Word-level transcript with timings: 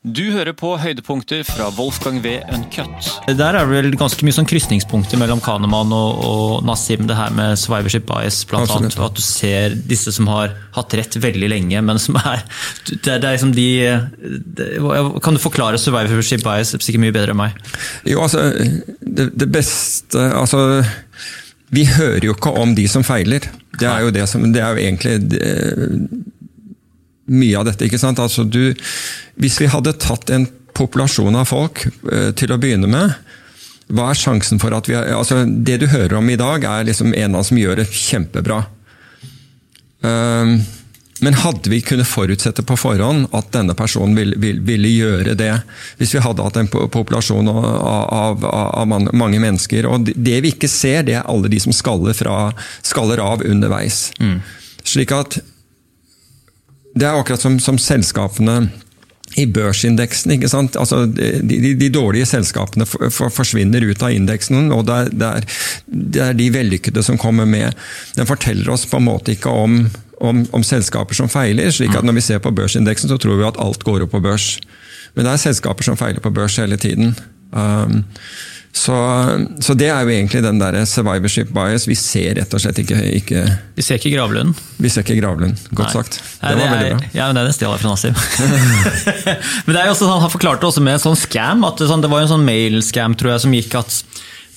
Du 0.00 0.22
hører 0.32 0.54
på 0.56 0.70
høydepunkter 0.80 1.42
fra 1.44 1.66
Wolfgang 1.76 2.22
V. 2.24 2.38
Uncut. 2.56 3.08
Der 3.28 3.52
er 3.52 3.58
det 3.58 3.68
vel 3.68 3.96
ganske 4.00 4.24
mye 4.24 4.32
sånn 4.32 4.46
krysningspunkter 4.48 5.20
mellom 5.20 5.42
Kahneman 5.44 5.92
og, 5.92 6.22
og 6.24 6.64
Nassim. 6.64 7.04
Det 7.04 7.18
her 7.18 7.34
med 7.36 7.60
survivorship 7.60 8.06
bias, 8.08 8.38
blant 8.48 8.72
annet. 8.72 8.96
At 8.96 9.18
du 9.18 9.20
ser 9.20 9.76
disse 9.90 10.14
som 10.16 10.30
har 10.32 10.54
hatt 10.72 10.96
rett 10.96 11.18
veldig 11.20 11.52
lenge, 11.52 11.84
men 11.84 12.00
som 12.00 12.16
er 12.16 12.40
Det, 12.88 12.96
det 13.04 13.18
er 13.18 13.36
liksom 13.36 13.52
de 13.52 13.68
det, 14.56 14.70
Kan 15.20 15.36
du 15.36 15.42
forklare 15.42 15.76
survivorship 15.76 16.46
bias 16.48 16.72
sikkert 16.78 17.04
mye 17.04 17.16
bedre 17.18 17.36
enn 17.36 17.42
meg? 17.42 17.60
Jo, 18.08 18.24
altså, 18.24 18.48
det, 19.04 19.34
det 19.36 19.50
beste 19.52 20.30
Altså, 20.32 20.80
vi 21.76 21.84
hører 21.92 22.24
jo 22.24 22.38
ikke 22.38 22.56
om 22.56 22.72
de 22.74 22.88
som 22.88 23.04
feiler. 23.04 23.44
Det 23.76 23.84
er 23.84 24.06
jo, 24.06 24.16
det 24.16 24.24
som, 24.32 24.48
det 24.48 24.64
er 24.64 24.72
jo 24.72 24.88
egentlig 24.88 25.18
det, 25.28 25.44
mye 27.30 27.58
av 27.60 27.68
dette. 27.70 27.86
ikke 27.86 28.00
sant? 28.02 28.18
Altså, 28.22 28.44
du, 28.44 28.74
hvis 29.40 29.60
vi 29.62 29.68
hadde 29.70 29.94
tatt 30.02 30.30
en 30.34 30.48
populasjon 30.76 31.36
av 31.36 31.46
folk 31.50 31.84
eh, 32.12 32.30
til 32.38 32.52
å 32.54 32.58
begynne 32.60 32.90
med, 32.90 33.14
hva 33.90 34.12
er 34.12 34.18
sjansen 34.20 34.60
for 34.62 34.70
at 34.76 34.86
vi 34.86 34.94
altså 34.94 35.40
Det 35.50 35.80
du 35.82 35.88
hører 35.90 36.14
om 36.20 36.28
i 36.30 36.36
dag, 36.38 36.62
er 36.62 36.84
liksom 36.86 37.10
en 37.10 37.34
av 37.34 37.40
dem 37.40 37.48
som 37.48 37.58
gjør 37.58 37.80
det 37.82 37.88
kjempebra. 37.90 38.60
Um, 40.00 40.60
men 41.20 41.34
hadde 41.36 41.68
vi 41.68 41.80
kunnet 41.84 42.08
forutsette 42.08 42.62
på 42.64 42.76
forhånd 42.80 43.26
at 43.36 43.50
denne 43.52 43.74
personen 43.76 44.14
ville, 44.16 44.38
ville, 44.40 44.62
ville 44.64 44.88
gjøre 44.94 45.34
det, 45.36 45.50
hvis 45.98 46.14
vi 46.16 46.22
hadde 46.24 46.46
hatt 46.46 46.56
en 46.56 46.70
populasjon 46.72 47.50
av, 47.52 47.66
av, 48.14 48.46
av 48.48 48.88
mange 49.12 49.42
mennesker 49.42 49.84
og 49.90 50.06
det- 50.08 50.38
vi 50.46 50.54
ikke 50.54 50.70
ser, 50.72 51.02
det 51.04 51.18
er 51.18 51.26
alle 51.28 51.50
de 51.52 51.60
som 51.60 51.74
skaller, 51.76 52.16
fra, 52.16 52.52
skaller 52.80 53.20
av 53.20 53.42
underveis. 53.44 54.06
Slik 54.88 55.12
at 55.12 55.36
det 56.94 57.06
er 57.06 57.18
akkurat 57.18 57.42
som, 57.42 57.58
som 57.62 57.78
selskapene 57.78 58.68
i 59.38 59.46
børsindeksen. 59.46 60.34
ikke 60.34 60.50
sant? 60.50 60.76
Altså, 60.76 61.04
de, 61.06 61.32
de, 61.42 61.74
de 61.78 61.88
dårlige 61.94 62.26
selskapene 62.26 62.86
for, 62.88 63.10
for, 63.14 63.30
forsvinner 63.30 63.84
ut 63.86 64.02
av 64.02 64.14
indeksen, 64.14 64.72
og 64.74 64.86
det 64.88 64.96
er, 64.96 65.10
det, 65.12 65.28
er, 65.30 65.60
det 65.86 66.24
er 66.24 66.38
de 66.38 66.48
vellykkede 66.54 67.04
som 67.06 67.18
kommer 67.20 67.46
med. 67.46 67.78
Den 68.16 68.28
forteller 68.28 68.72
oss 68.74 68.88
på 68.90 68.98
en 68.98 69.06
måte 69.06 69.36
ikke 69.36 69.52
om, 69.54 69.84
om, 70.18 70.42
om 70.56 70.66
selskaper 70.66 71.16
som 71.16 71.30
feiler. 71.30 71.70
slik 71.70 71.94
at 71.94 72.06
Når 72.06 72.18
vi 72.18 72.26
ser 72.26 72.42
på 72.42 72.54
børsindeksen, 72.54 73.12
så 73.12 73.20
tror 73.20 73.38
vi 73.38 73.46
at 73.48 73.60
alt 73.62 73.86
går 73.86 74.06
opp 74.06 74.16
på 74.16 74.24
børs. 74.24 74.56
Men 75.14 75.26
det 75.26 75.34
er 75.34 75.44
selskaper 75.46 75.86
som 75.86 75.98
feiler 75.98 76.22
på 76.22 76.34
børs 76.34 76.58
hele 76.58 76.78
tiden. 76.80 77.14
Um, 77.50 78.04
så, 78.72 78.94
så 79.60 79.74
det 79.74 79.88
er 79.90 80.04
jo 80.06 80.12
egentlig 80.14 80.40
den 80.44 80.60
der 80.60 80.76
survivorship 80.86 81.48
bias. 81.52 81.88
Vi 81.90 81.96
ser 81.98 82.36
rett 82.38 82.52
og 82.54 82.62
slett 82.62 82.78
ikke, 82.78 83.00
ikke 83.18 83.40
Vi 83.76 83.82
ser 83.82 83.98
ikke 83.98 84.12
gravlunden. 84.14 84.54
Vi 84.78 84.92
ser 84.92 85.02
ikke 85.02 85.16
gravlunden, 85.18 85.58
Godt 85.74 85.88
Nei. 85.90 85.94
sagt. 85.96 86.20
Nei, 86.40 86.52
Det 86.52 86.60
var 86.60 86.62
er, 86.66 86.74
veldig 86.76 86.92
bra. 86.92 87.08
Ja, 87.18 87.26
men 87.26 87.36
det 87.36 87.42
er 87.42 87.48
den 87.50 87.56
stjal 87.56 87.74
jeg 87.74 87.82
fra 87.82 87.90
Nassim. 87.90 88.20
men 89.66 89.74
det 89.74 89.80
er 89.82 89.88
jo 89.90 89.94
også 89.96 90.06
sånn, 90.06 90.22
Han 90.22 90.32
forklarte 90.32 90.68
også 90.70 90.84
med 90.86 90.96
en 90.96 91.02
sånn 91.02 91.18
scam, 91.18 91.66
at 91.66 91.82
det, 91.82 91.90
sånn, 91.90 92.04
det 92.04 92.12
var 92.12 92.22
en 92.24 92.30
sånn 92.30 92.46
mail-scam 92.46 93.18
tror 93.18 93.34
jeg, 93.34 93.44
som 93.44 93.56
gikk 93.58 93.74
at 93.82 93.98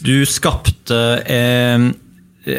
du 0.03 0.15
skapte 0.29 1.01
eh, 1.31 1.89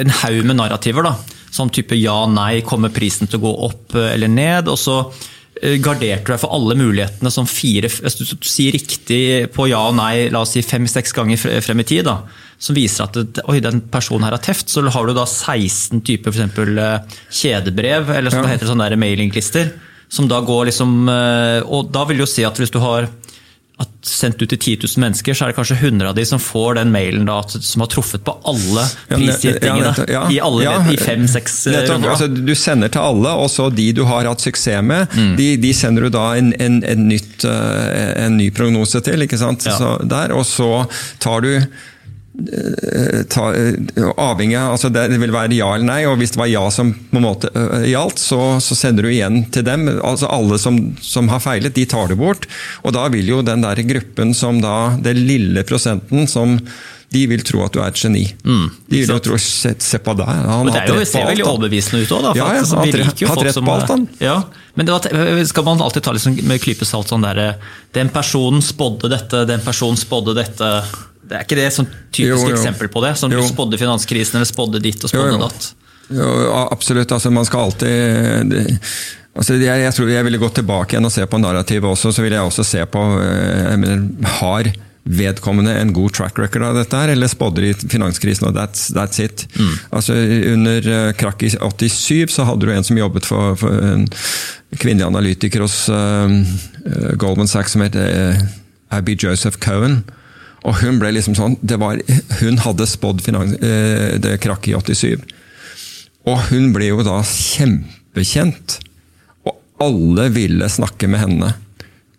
en 0.01 0.15
haug 0.25 0.43
med 0.49 0.59
narrativer. 0.59 1.07
da, 1.07 1.15
Sånn 1.55 1.71
type 1.71 1.95
ja, 1.95 2.17
nei, 2.27 2.65
kommer 2.67 2.91
prisen 2.91 3.31
til 3.31 3.39
å 3.39 3.45
gå 3.47 3.55
opp 3.69 3.95
eh, 3.95 4.11
eller 4.17 4.33
ned? 4.33 4.69
og 4.73 4.81
så 4.81 4.99
garderte 5.63 6.27
du 6.27 6.33
deg 6.33 6.41
for 6.43 6.53
alle 6.57 6.75
mulighetene 6.79 7.31
som 7.31 7.47
fire 7.47 7.89
Hvis 7.89 8.17
du, 8.19 8.25
du 8.27 8.49
sier 8.49 8.75
riktig 8.75 9.21
på 9.55 9.69
ja 9.71 9.85
og 9.89 9.95
nei 9.97 10.29
la 10.35 10.41
oss 10.43 10.55
si 10.57 10.63
fem-seks 10.67 11.15
ganger 11.15 11.39
frem 11.63 11.81
i 11.81 11.87
tid, 11.87 12.05
da, 12.09 12.19
som 12.59 12.75
viser 12.77 13.07
at 13.07 13.19
det, 13.19 13.45
oi, 13.49 13.61
den 13.63 13.81
personen 13.93 14.27
her 14.27 14.35
har 14.37 14.43
teft, 14.45 14.69
så 14.73 14.83
har 14.83 15.07
du 15.07 15.15
da 15.17 15.25
16 15.29 16.03
typer 16.07 16.33
eksempel, 16.33 16.79
eh, 16.79 17.19
kjedebrev, 17.31 18.11
eller 18.11 18.31
som 18.35 18.43
Ja. 18.43 18.49
det 18.49 18.57
heter 18.59 18.73
sånne 18.73 18.97
mailinglister, 18.99 19.73
som 20.09 20.29
da 20.29 20.41
går 20.45 20.67
liksom 20.71 21.09
eh, 21.09 21.61
Og 21.65 21.91
da 21.93 22.05
vil 22.05 22.19
jo 22.23 22.27
si 22.27 22.45
at 22.45 22.59
hvis 22.59 22.71
du 22.75 22.79
har 22.83 23.09
at 23.83 23.89
sendt 24.07 24.39
ut 24.43 24.49
til 24.53 24.59
10 24.59 24.75
000 24.85 25.01
mennesker, 25.03 25.35
så 25.35 25.45
er 25.45 25.51
det 25.51 25.57
kanskje 25.57 25.77
100 25.81 26.07
av 26.13 26.15
de 26.15 26.25
som 26.29 26.39
får 26.39 26.77
den 26.79 26.93
mailen 26.95 27.25
da, 27.27 27.41
som 27.49 27.83
har 27.83 27.89
truffet 27.91 28.23
på 28.23 28.37
alle 28.47 28.85
Ja, 28.85 29.17
prisgjettingene. 29.17 29.81
ja, 29.83 29.89
nettopp, 29.91 30.13
ja. 30.15 30.23
I 30.31 30.37
Ja. 30.63 30.75
i 30.93 30.97
fem-seks 30.97 31.57
Nettopp, 31.67 31.97
runder. 31.97 32.11
altså, 32.13 32.29
du 32.47 32.55
sender 32.55 32.89
til 32.95 33.01
alle, 33.03 33.33
og 33.35 33.51
så 33.51 33.67
de 33.75 33.89
du 33.93 34.05
har 34.05 34.25
hatt 34.31 34.41
suksess 34.41 34.83
med, 34.85 35.09
Mm. 35.17 35.37
de, 35.37 35.57
de 35.57 35.73
sender 35.75 36.03
du 36.07 36.09
da 36.11 36.35
en, 36.39 36.53
en, 36.61 36.83
en, 36.85 37.09
nytt, 37.09 37.45
eh, 37.45 38.25
en 38.27 38.37
ny 38.37 38.51
prognose 38.51 39.01
til. 39.03 39.21
ikke 39.27 39.39
sant? 39.39 39.67
Ja. 39.67 39.75
Så 39.79 40.09
der, 40.09 40.31
og 40.39 40.45
så 40.47 40.87
tar 41.19 41.41
du 41.43 41.57
eh, 41.57 41.67
ta, 43.31 43.55
eh, 43.55 43.75
avhengig 44.19 44.57
av, 44.59 44.73
altså 44.75 44.91
Det 44.93 45.05
vil 45.23 45.31
være 45.35 45.55
ja 45.55 45.69
eller 45.77 45.87
nei, 45.87 46.01
og 46.11 46.19
hvis 46.19 46.35
det 46.35 46.41
var 46.41 46.51
ja 46.51 46.65
som 46.75 46.91
på 46.95 47.21
en 47.21 47.27
måte 47.29 47.51
eh, 47.55 47.85
gjaldt, 47.93 48.19
så, 48.19 48.41
så 48.65 48.75
sender 48.79 49.07
du 49.07 49.13
igjen 49.13 49.45
til 49.55 49.63
dem. 49.67 49.87
altså 50.03 50.27
Alle 50.35 50.59
som, 50.59 50.81
som 51.01 51.31
har 51.31 51.43
feilet, 51.45 51.75
de 51.77 51.87
tar 51.87 52.11
det 52.11 52.19
bort. 52.19 52.49
Og 52.83 52.97
da 52.97 53.07
vil 53.15 53.29
jo 53.31 53.43
den 53.47 53.63
der 53.65 53.79
gruppen 53.87 54.35
som 54.35 54.59
da, 54.65 54.97
den 54.99 55.23
lille 55.29 55.63
prosenten 55.69 56.27
som 56.31 56.59
de 57.15 57.21
vil 57.31 57.45
tro 57.47 57.61
at 57.63 57.71
du 57.77 57.79
er 57.79 57.93
et 57.93 58.01
geni. 58.03 58.25
de 58.43 58.97
vil 59.05 59.13
jo 59.13 59.19
tro 59.23 59.37
se, 59.39 59.71
se 59.79 60.01
på 60.03 60.17
deg, 60.19 60.27
han 60.27 60.67
Mm. 60.67 60.73
Har 60.75 60.81
det 60.89 60.97
rett 60.97 61.05
på 61.05 61.07
ser 61.07 61.21
alt, 61.23 61.29
veldig 61.31 61.45
han. 61.47 61.53
overbevisende 61.55 62.03
ut 62.03 62.15
òg, 62.17 62.23
da. 62.25 62.33
Ja, 62.35 62.47
ja, 62.57 62.63
vi 62.83 62.91
rett- 62.99 63.61
på 63.63 63.75
alt, 63.77 63.89
han. 63.95 64.09
Ja, 64.19 64.37
men 64.75 64.87
det 64.89 64.97
var, 64.97 65.45
skal 65.47 65.65
man 65.69 65.85
alltid 65.87 66.03
ta 66.03 66.11
liksom 66.17 66.41
med 66.43 66.59
klype 66.65 66.85
salt 66.89 67.13
sånn 67.13 67.23
derre 67.23 67.53
Den 67.95 68.09
personen 68.11 68.59
spådde 68.67 69.13
dette, 69.13 69.45
den 69.47 69.63
personen 69.63 70.01
spådde 70.01 70.35
dette. 70.35 70.73
Det 71.25 71.39
er 71.39 71.47
ikke 71.47 71.57
det 71.59 71.71
sånn 71.73 71.89
typisk 72.13 72.29
Jo, 72.29 72.39
jo. 72.51 72.55
eksempel 72.57 72.91
på 72.93 73.03
det? 73.05 73.15
Som 73.21 73.33
Jo. 73.33 73.43
spådde 73.49 73.79
finanskrisen 73.81 74.37
eller 74.41 74.49
spådde 74.51 74.81
ditt 74.85 75.05
og 75.05 75.11
spådde 75.13 75.41
datt? 75.41 75.69
Jo, 76.13 76.31
absolutt. 76.71 77.13
Altså, 77.17 77.31
man 77.33 77.47
skal 77.49 77.69
alltid 77.71 78.51
det, 78.53 78.65
altså, 79.35 79.57
jeg, 79.57 79.85
jeg 79.87 79.95
tror 79.97 80.11
jeg 80.13 80.25
ville 80.29 80.43
gått 80.43 80.59
tilbake 80.61 80.95
igjen 80.97 81.09
og 81.09 81.15
se 81.15 81.25
på 81.27 81.41
narrativet 81.41 81.89
også. 81.89 82.13
Så 82.13 82.25
ville 82.25 82.37
jeg 82.37 82.51
også 82.51 82.65
se 82.69 82.85
på 82.93 83.05
eh, 83.25 83.77
mener, 83.81 84.05
Har 84.41 84.69
vedkommende 85.05 85.73
en 85.77 85.91
god 85.93 86.15
track 86.17 86.39
record 86.41 86.63
av 86.65 86.79
dette 86.79 86.97
her, 86.97 87.11
eller 87.13 87.29
spådde 87.29 87.61
de 87.61 87.73
finanskrisen, 87.93 88.47
og 88.49 88.55
that's, 88.57 88.87
that's 88.97 89.21
it. 89.21 89.43
Altså, 89.93 90.17
under 90.53 90.87
eh, 90.89 91.11
krakk 91.21 91.43
i 91.45 91.51
87 91.53 92.33
så 92.33 92.47
hadde 92.49 92.65
du 92.65 92.73
en 92.73 92.87
som 92.89 92.97
jobbet 92.97 93.29
for, 93.29 93.53
for 93.61 93.85
en 93.85 94.07
kvinnelig 94.81 95.05
analytiker 95.11 95.61
hos 95.67 95.77
eh, 95.93 96.39
eh, 96.89 97.11
Goldman 97.21 97.49
Sachs 97.53 97.77
som 97.77 97.85
het 97.85 97.97
uh, 98.01 98.41
Abby 98.97 99.17
Joseph 99.21 99.61
Cohen. 99.61 100.03
Og 100.65 100.79
hun 100.81 100.99
ble 101.01 101.11
liksom 101.13 101.35
sånn 101.37 101.59
det 101.61 101.77
var, 101.81 101.99
Hun 102.41 102.57
hadde 102.65 102.87
spådd 102.89 103.21
finans- 103.25 103.59
eh, 103.61 104.17
det 104.19 104.39
krakket 104.41 104.73
i 104.73 104.95
87. 104.97 105.25
Og 106.27 106.39
hun 106.49 106.71
ble 106.73 106.87
jo 106.89 107.03
da 107.05 107.19
kjempekjent. 107.29 108.79
Og 109.45 109.59
alle 109.85 110.31
ville 110.33 110.69
snakke 110.73 111.09
med 111.11 111.21
henne. 111.21 111.51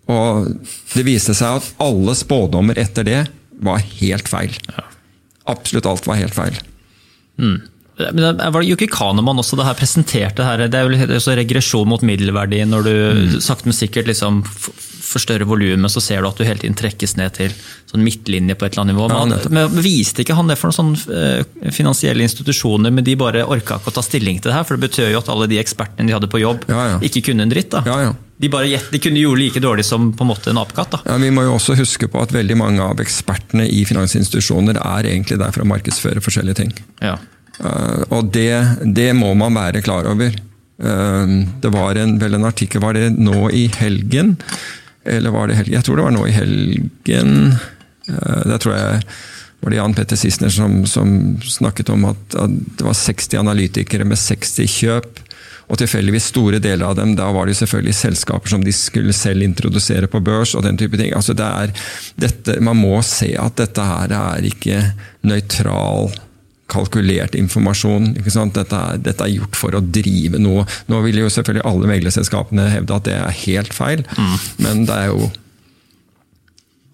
Og 0.08 0.52
det 0.94 1.06
viste 1.08 1.34
seg 1.34 1.58
at 1.58 1.72
alle 1.82 2.14
spådommer 2.14 2.78
etter 2.78 3.04
det 3.08 3.24
var 3.66 3.82
helt 3.82 4.30
feil. 4.30 4.54
Absolutt 5.50 5.88
alt 5.90 6.06
var 6.06 6.20
helt 6.22 6.36
feil. 6.38 6.60
Men 7.98 8.38
var 8.52 8.60
det 8.62 8.68
Yuki 8.74 8.88
Kahneman 8.92 9.38
også 9.40 9.56
det 9.56 9.66
her 9.70 9.78
presenterte 9.80 10.44
her, 10.44 10.66
det 10.68 10.76
er 10.76 10.90
jo 10.90 11.16
også 11.16 11.36
regresjon 11.40 11.88
mot 11.88 12.02
middelverdi. 12.04 12.60
Når 12.68 12.84
du 12.84 12.96
Mm. 13.16 13.42
sakte, 13.42 13.66
men 13.70 13.74
sikkert 13.78 14.08
liksom 14.10 14.42
forstørrer 15.06 15.46
volumet, 15.48 15.92
så 15.94 16.02
ser 16.02 16.22
du 16.22 16.28
at 16.28 16.36
du 16.36 16.44
hele 16.44 16.60
tiden 16.60 16.76
trekkes 16.76 17.14
ned 17.16 17.32
til 17.38 17.52
sånn 17.88 18.04
midtlinje 18.04 18.56
på 18.58 18.66
et 18.66 18.74
eller 18.74 18.84
annet 18.84 18.96
nivå. 18.96 19.06
Men, 19.30 19.54
men 19.54 19.84
viste 19.86 20.24
ikke 20.26 20.36
han 20.36 20.48
det 20.50 20.58
for 20.58 20.72
noen 20.74 20.96
sånne 20.98 21.38
eh, 21.40 21.72
finansielle 21.72 22.26
institusjoner, 22.26 22.92
men 22.92 23.04
de 23.06 23.16
bare 23.16 23.46
orka 23.48 23.78
ikke 23.80 23.94
å 23.94 23.96
ta 23.96 24.04
stilling 24.04 24.42
til 24.42 24.50
det 24.52 24.58
her? 24.58 24.66
For 24.68 24.76
det 24.76 24.90
betød 24.90 25.12
jo 25.14 25.22
at 25.22 25.30
alle 25.32 25.48
de 25.48 25.60
ekspertene 25.62 26.10
de 26.10 26.16
hadde 26.18 26.28
på 26.34 26.42
jobb, 26.42 26.66
Ja, 26.68 26.88
ja. 26.96 26.98
ikke 27.06 27.22
kunne 27.30 27.46
en 27.46 27.54
dritt. 27.54 27.70
da. 27.78 27.84
Ja, 27.86 28.00
ja. 28.10 28.16
De, 28.42 28.50
bare, 28.52 28.68
de 28.92 29.00
kunne 29.00 29.22
gjøre 29.22 29.40
like 29.40 29.62
dårlig 29.64 29.86
som 29.88 30.10
på 30.12 30.26
en 30.26 30.32
måte 30.34 30.50
en 30.52 30.58
apekatt. 30.60 30.98
da. 30.98 31.00
Ja, 31.06 31.16
vi 31.22 31.30
må 31.32 31.46
jo 31.46 31.54
også 31.56 31.78
huske 31.80 32.10
på 32.12 32.20
at 32.26 32.34
veldig 32.36 32.58
mange 32.60 32.84
av 32.84 33.00
ekspertene 33.00 33.70
i 33.72 33.86
finansinstitusjoner 33.88 34.76
er 34.82 35.08
egentlig 35.14 35.38
der 35.40 35.54
for 35.56 35.64
å 35.64 35.70
markedsføre 35.70 36.20
forskjellige 36.26 36.56
ting. 36.60 36.74
Ja. 37.06 37.16
Eh, 37.60 38.02
og 38.10 38.32
det, 38.36 38.56
det 38.98 39.12
må 39.18 39.34
man 39.38 39.56
være 39.58 39.84
klar 39.86 40.08
over. 40.12 40.34
Eh, 40.36 41.38
det 41.62 41.74
var 41.74 42.02
en, 42.02 42.18
vel 42.22 42.40
en 42.40 42.50
artikkel, 42.50 42.84
var 42.84 42.98
det 42.98 43.12
nå 43.16 43.50
i 43.52 43.68
helgen? 43.80 44.36
Eller 45.06 45.34
var 45.36 45.48
det 45.48 45.60
helgen? 45.62 45.78
Jeg 45.78 45.88
tror 45.88 46.02
det 46.02 46.10
var 46.10 46.18
nå 46.18 46.28
i 46.28 46.36
helgen. 46.36 47.40
Der 48.06 48.46
det 48.46 48.60
tror 48.62 48.76
jeg 48.78 49.00
var 49.66 49.74
det 49.74 49.78
Jan 49.80 49.94
Petter 49.98 50.18
Sissener 50.20 50.52
som, 50.54 50.74
som 50.86 51.38
snakket 51.42 51.90
om 51.90 52.04
at, 52.06 52.36
at 52.38 52.58
det 52.78 52.86
var 52.86 52.94
60 52.94 53.40
analytikere 53.40 54.06
med 54.06 54.20
60 54.22 54.70
kjøp. 54.70 55.22
Og 55.66 55.80
tilfeldigvis 55.82 56.28
store 56.30 56.60
deler 56.62 56.86
av 56.86 57.00
dem, 57.00 57.16
da 57.18 57.32
var 57.34 57.50
det 57.50 57.56
selvfølgelig 57.58 57.96
selskaper 57.98 58.52
som 58.52 58.62
de 58.62 58.74
skulle 58.76 59.16
selv 59.18 59.42
introdusere 59.42 60.10
på 60.12 60.22
børs 60.22 60.54
og 60.54 60.62
den 60.68 60.78
type 60.78 61.00
ting. 61.02 61.16
Altså 61.18 61.34
det 61.34 61.48
er, 61.48 61.74
dette, 62.22 62.60
man 62.62 62.78
må 62.78 63.00
se 63.06 63.32
at 63.42 63.58
dette 63.58 63.88
her 63.90 64.14
er 64.14 64.46
ikke 64.46 64.84
nøytral 65.26 66.14
kalkulert 66.72 67.36
informasjon. 67.38 68.16
ikke 68.18 68.34
sant? 68.34 68.56
Dette 68.58 68.76
er, 68.76 69.00
dette 69.06 69.24
er 69.26 69.36
gjort 69.36 69.58
for 69.60 69.78
å 69.78 69.84
drive 69.84 70.40
noe. 70.42 70.66
Nå 70.90 71.02
vil 71.06 71.22
jo 71.22 71.30
selvfølgelig 71.32 71.66
alle 71.70 71.90
meglerselskapene 71.92 72.70
hevde 72.74 72.98
at 72.98 73.08
det 73.08 73.18
er 73.20 73.40
helt 73.46 73.74
feil, 73.76 74.06
men 74.62 74.86
det 74.90 75.02
er 75.06 75.12
jo 75.14 75.32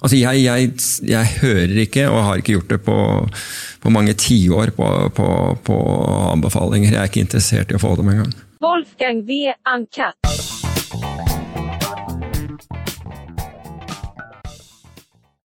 Altså 0.02 0.18
jeg, 0.18 0.40
jeg, 0.42 0.70
jeg 1.06 1.34
hører 1.44 1.76
ikke, 1.84 2.08
og 2.10 2.24
har 2.26 2.40
ikke 2.42 2.56
gjort 2.56 2.72
det 2.74 2.80
på, 2.88 2.96
på 3.84 3.92
mange 3.94 4.16
tiår, 4.18 4.72
på, 4.74 4.88
på, 5.14 5.28
på 5.68 5.78
anbefalinger. 6.32 6.96
Jeg 6.96 7.02
er 7.04 7.12
ikke 7.12 7.22
interessert 7.28 7.70
i 7.70 7.78
å 7.78 7.84
få 7.84 7.94
dem 8.00 8.10
engang. 8.16 8.34
Wolfgang 8.66 9.22
V. 9.30 9.44
Uncut. 9.70 10.51